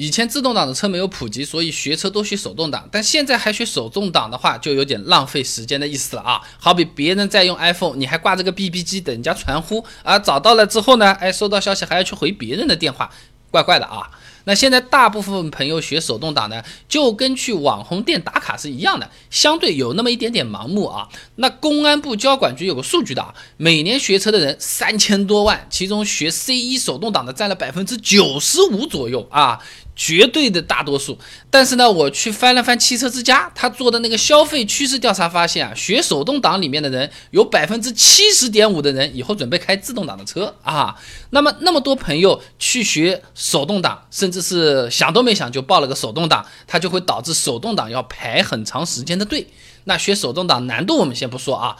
[0.00, 2.88] 以前自动挡的车没有普及，所以学车都学手动挡。
[2.92, 6.40] 但现在还学手动挡的话，就有点浪费时间的意思了啊！
[6.56, 13.10] 好比别人在用 iPhone，你还挂着个 BB 机等人家传呼啊，找到了之后呢，哎，收到消息还要去回别人的电话，
[13.50, 14.08] 怪怪的啊！
[14.48, 21.06] 那现在大部分朋友学手动挡呢，就跟去网红店打卡是一样的，相对有那么一点点盲目啊。
[21.34, 29.60] 那公安部交管局有个数据的啊，每年学车的人三千多万，其中学 C 一手动挡的占了百分之九十五左右啊。
[30.00, 31.18] 绝对的大多数，
[31.50, 40.94] 但是呢，我去翻了翻汽车之家，他做的那个消费趋势调查发现啊，学手动挡里面的人有百分之七十点五的人以后准备开自动挡的车啊。
[41.30, 49.46] 那么那么多朋友去学手动挡，甚至是想都没想就报了个手动挡，它就会导致手动挡要排很长时间的队。
[49.84, 51.76] 那学手动挡难度我们先不说啊。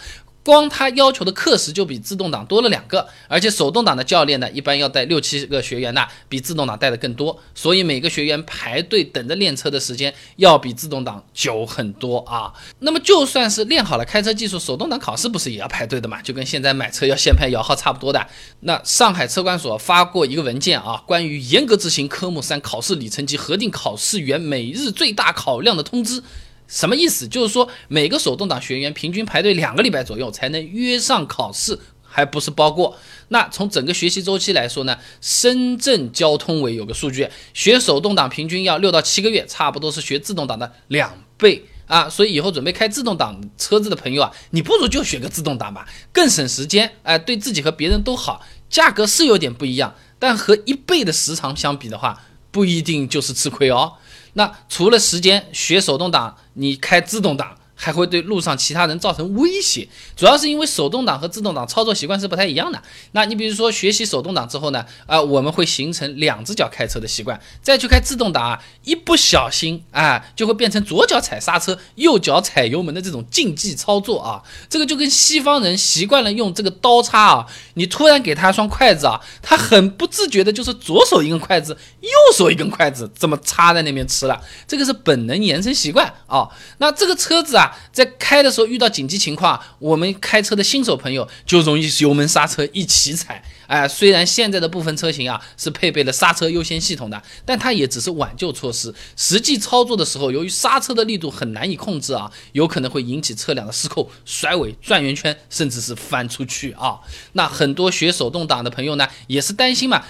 [0.49, 12.51] 光他要求的课时就比自动挡多了两个，而且手动挡的教练呢，一般要带六七个学员呢，比自动挡带的更多，所以每个学员排队等着练车的时间要比自动挡久很多啊。
[12.79, 16.23] 那么就算是练好了开车技术，手动挡考试不是也要排队的嘛？
[16.23, 18.27] 就跟现在买车要限牌摇号差不多的。
[18.61, 26.23] 那上海车管所发过一个文件啊，关于严格执行科目三考试里程及核定考试员每日最大考量的通知。
[26.69, 27.27] 什么意思？
[27.27, 32.97] 就是说每个手动挡学员平均排队两个礼拜左右才能约上考试，还不是包过。
[33.29, 42.09] 那从整个学习周期来说呢，深圳交通委有个数据，学手动挡平均要六到七个月，差不多是学自动挡的两倍啊。
[42.09, 48.45] 所以以后准备开自动挡车子的朋友啊，你不如就选个自动挡吧，更省时间，哎，对自己和别人都好。
[48.69, 53.95] 价格是有点不一样，但和一倍的时长相比的话，不一定就是吃亏哦。
[54.39, 57.57] 那除了时间学手动挡，你开自动挡。
[57.81, 62.83] 还会对路上其他人造成威胁，主要是因为手动挡和自动挡操作习惯是不太一样的。
[63.13, 74.43] 那你比如说学习手动挡之后呢，啊，我们会形成两只脚开车的习惯，再去开自动挡啊，一不小心啊，就会变成左脚踩刹车，右脚踩油门的这种竞技操作啊。
[74.69, 86.47] 这个就跟西方人习惯了用这个刀叉啊，你突然给他一双筷子啊，他很不自觉的就是左手一根筷子，右右手一根筷子这么插在那边吃了，这个是本能延伸习惯啊。
[86.79, 87.75] 那这个车子啊。
[87.91, 93.43] 在开的时候遇到紧急情况，我们开车的新手朋友就容易油门刹车一起踩。
[93.67, 98.95] 哎，虽然现在的部分车型啊是配备了刹车优先系统的，但它也只是挽救措施。
[99.17, 107.01] 实际操作的时候，由于刹车的力度很难以控制啊，有可能会引起车辆的失控、甩尾、转圆圈，甚至是翻出去啊。
[107.33, 110.05] 那很多学手动挡的朋友呢，也是担心嘛。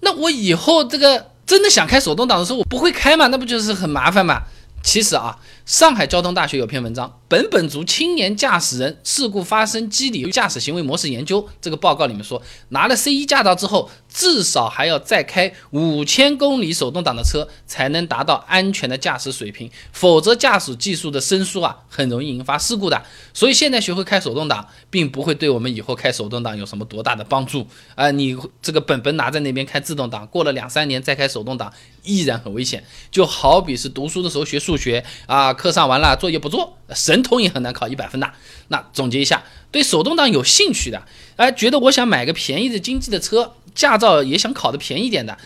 [0.00, 3.26] 那我以后这个真的想开手动挡的时候，我不会开嘛？
[3.28, 4.42] 那不就是很麻烦嘛？
[4.80, 5.36] 其实啊，
[5.66, 23.02] 上海交通大学有篇文章《本本族青年驾驶人事故发生机理与驾驶行为模式研究》，这个报告里面说，拿了 C 一驾照之后，至少还要再开五千公里手动挡的车，才能达到安全的驾驶水平，否则驾驶技术的生疏啊，很容易引发事故的。
[23.34, 28.10] 所以现在学会开手动挡，并不会对我们以后开手动挡有什么多大的帮助啊！
[28.10, 31.70] 你这个本本拿在那边开自动挡，过了两三年再开手动挡，
[32.04, 32.82] 依然很危险。
[33.10, 34.78] 就好比是读书的时候学数。
[34.78, 38.30] 学啊，课上完了，作业不做，神童也很难考一百分的。
[38.68, 41.02] 那总结一下，对手动挡有兴趣的，
[41.36, 45.36] 哎，觉得我想买个便宜的经济的车，驾照也想考的便宜点的，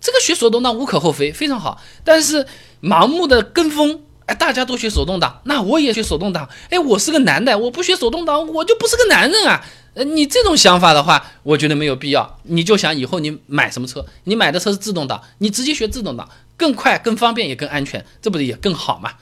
[0.00, 1.80] 这个学手动挡无可厚非，非常好。
[2.04, 2.46] 但是
[2.80, 9.64] 盲目的跟风，哎，大家都学手动挡，那我也学手动挡，哎，我是个男的，我不学手动挡，我就不是个男人啊。
[9.94, 12.38] 呃，你这种想法的话，我觉得没有必要。
[12.44, 16.26] 你就想以后你买什么车，你买的车是自动挡，你直接学自动挡。
[16.56, 19.12] 更快、更方便也更安全，这不是也更好吗？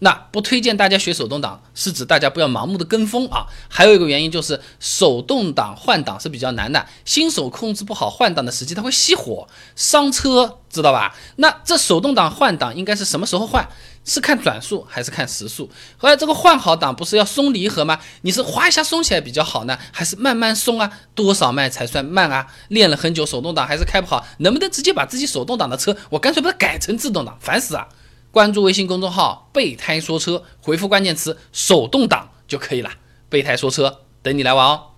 [0.00, 3.46] 那不推荐大家学手动挡，是指大家不要盲目的跟风啊。
[3.68, 11.14] 还有一个原因就是手动挡换挡是比较难的，新手控制不好换挡的时机，它会熄火伤车，知道吧？
[11.36, 13.66] 那这手动挡换挡应该是什么时候换？
[14.04, 15.68] 是看转速还是看时速？
[15.96, 17.98] 后来这个换好挡不是要松离合吗？
[18.20, 20.92] 你是哗一下松起来比较好呢，还是慢慢松啊？
[21.14, 22.46] 多少迈才算慢啊？
[22.68, 27.36] 练了很久手动挡还是开不好，能不能直接把自己手动挡的车，我干脆把它改成自动挡？
[27.40, 27.88] 烦死啊！
[28.36, 32.90] 关注微信公众号“备胎说车”，回复关键词“手动挡”就可以了。
[33.30, 34.88] 备胎说车，等你来玩哦。